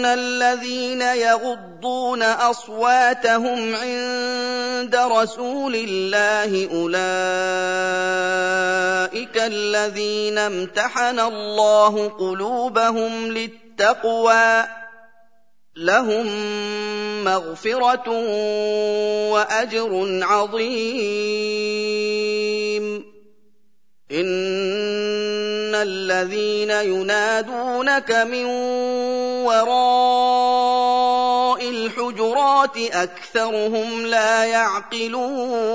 [0.00, 6.96] ان الذين يغضون اصواتهم عند رسول الله اولئك
[9.36, 14.64] الذين امتحن الله قلوبهم للتقوى
[15.76, 16.26] لهم
[17.24, 18.08] مغفره
[19.30, 21.60] واجر عظيم
[24.12, 28.46] ان الذين ينادونك من
[29.50, 31.10] وراء
[31.68, 35.70] الحجرات أكثرهم لا يعقلون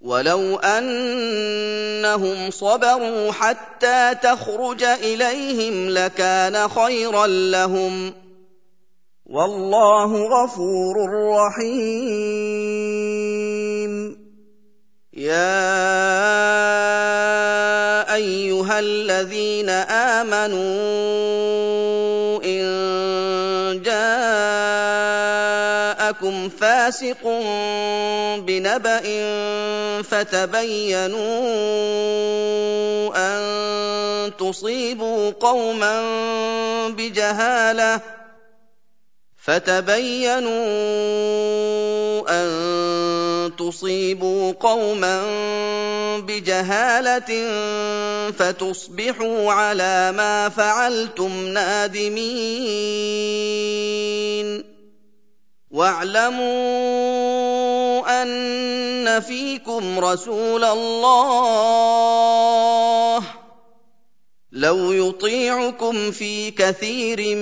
[0.00, 8.14] ولو أنهم صبروا حتى تخرج إليهم لكان خيرا لهم
[9.26, 10.94] والله غفور
[11.36, 12.72] رحيم
[15.12, 16.71] يا
[18.14, 19.68] أيها الذين
[20.20, 20.62] آمنوا
[22.44, 23.82] إن
[26.12, 27.24] جاءكم فاسق
[28.38, 29.02] بنبأ
[30.02, 31.42] فتبينوا
[33.16, 33.42] أن
[34.38, 36.02] تصيبوا قوما
[36.88, 38.00] بجهالة
[39.42, 40.52] فتبينوا
[42.30, 42.48] أن
[43.48, 45.22] تصيبوا قوما
[46.18, 47.50] بجهالة
[48.30, 52.22] فتصبحوا على ما فعلتم نادمين.
[55.70, 56.42] واعلموا
[58.22, 61.92] أن فيكم رسول الله.
[64.52, 67.36] لو يطيعكم في كثير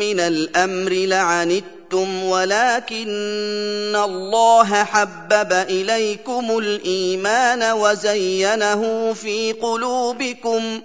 [0.00, 1.79] من الأمر لعنتم
[2.24, 10.80] ولكن الله حبب اليكم الايمان وزينه في قلوبكم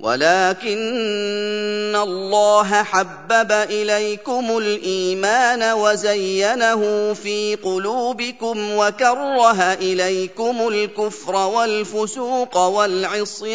[0.00, 13.54] ولكن الله حبب اليكم الايمان وزينه في قلوبكم وكره اليكم الكفر والفسوق والعصيان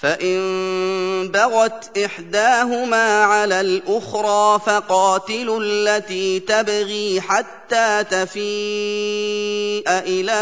[0.00, 10.32] فان بغت احداهما على الاخرى فقاتلوا التي تبغي حتى تفيء إلى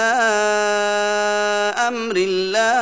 [1.89, 2.77] أمر الله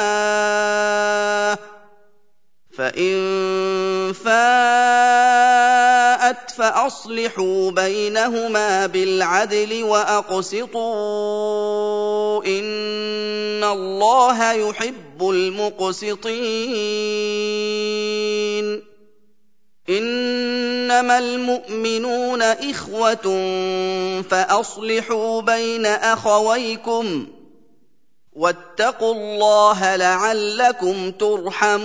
[2.79, 5.45] فان فاءت
[6.51, 10.75] فاصلحوا بينهما بالعدل واقسطوا
[12.44, 16.35] ان الله يحب المقسطين.
[19.88, 23.43] إنما المؤمنون إخوة
[24.31, 27.26] فأصلحوا بين أخويكم
[28.32, 31.85] واتقوا الله لعلكم ترحمون.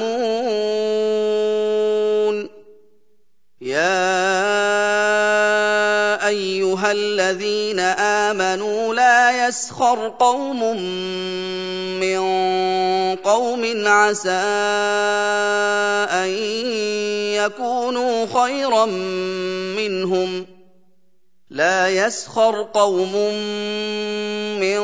[3.61, 5.28] يا
[6.29, 7.79] أيها الذين
[8.29, 10.61] آمنوا لا يسخر قوم
[11.99, 12.19] من
[13.15, 14.29] قوم عسى
[16.21, 16.29] أن
[17.33, 18.85] يكونوا خيرا
[19.75, 20.45] منهم.
[21.49, 23.13] لا يسخر قوم
[24.61, 24.79] من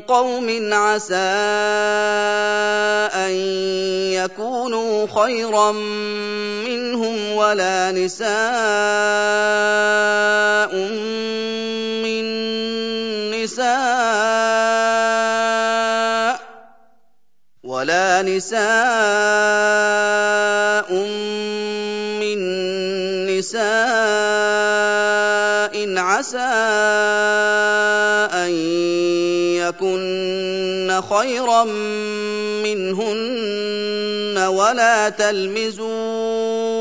[0.00, 1.14] قوم عسى
[3.24, 3.32] أن
[4.12, 6.45] يكونوا خيرا منهم
[7.36, 8.26] ولا نساء
[12.00, 12.24] من
[13.30, 14.96] نساء
[17.64, 18.62] ولا نساء
[22.20, 22.38] من
[23.28, 23.66] نساء
[25.98, 26.52] عسى
[28.32, 28.50] أن
[29.60, 31.64] يكن خيرا
[32.64, 36.75] منهن ولا تلمزوا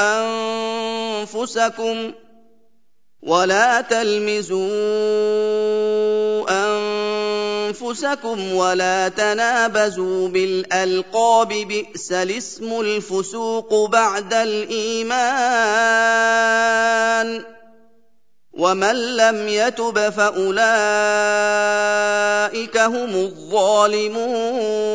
[0.00, 2.12] أنفسكم
[3.22, 4.64] ولا تلمزوا
[7.70, 15.14] أنفسكم ولا تنابزوا بالألقاب بئس الاسم الفسوق بعد الإيمان
[18.52, 20.64] ومن لم يتب فأولئك
[22.78, 24.94] هم الظالمون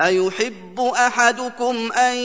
[0.00, 2.16] أيحب أحدكم أن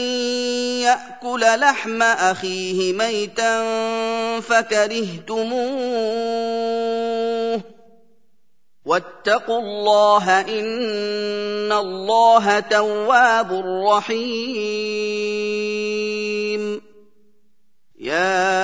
[0.82, 3.64] يأكل لحم أخيه ميتا
[4.40, 6.16] فكرهتموه؟
[8.86, 13.52] واتقوا الله إن الله تواب
[13.88, 15.26] رحيم.
[18.00, 18.56] يا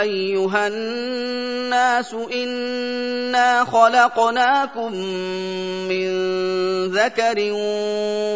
[0.00, 2.14] أيها الناس
[3.64, 4.92] خلقناكم
[5.88, 6.10] من
[6.86, 7.52] ذكر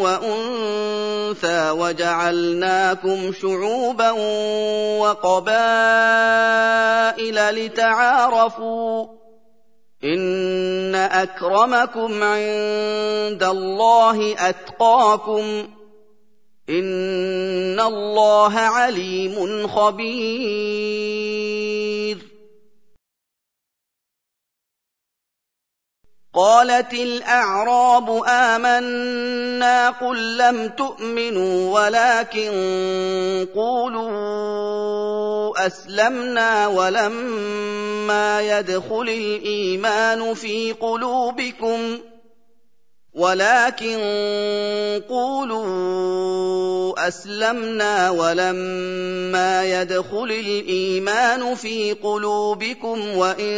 [0.01, 4.11] وأنثى وجعلناكم شعوبا
[4.99, 5.55] وقبائل
[7.55, 9.05] لتعارفوا
[10.03, 15.67] إن أكرمكم عند الله أتقاكم
[16.69, 21.44] إن الله عليم خبير
[26.35, 32.51] قالت الأعراب آمنا قل لم تؤمنوا ولكن
[33.55, 34.85] قولوا
[35.67, 41.97] أسلمنا ولما يدخل الإيمان في قلوبكم
[43.15, 43.97] ولكن
[45.09, 53.55] قولوا أسلمنا ولما يدخل الإيمان في قلوبكم وإن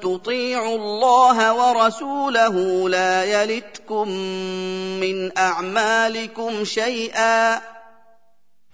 [0.00, 4.08] تطيعوا الله ورسوله لا يلتكم
[5.00, 7.54] من أعمالكم شيئا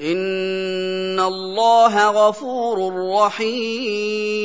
[0.01, 4.45] إن الله غفور رحيم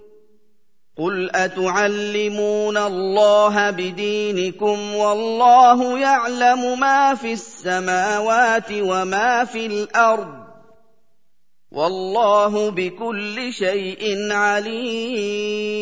[1.01, 10.41] قل اتعلمون الله بدينكم والله يعلم ما في السماوات وما في الأرض
[11.71, 15.81] والله بكل شيء عليم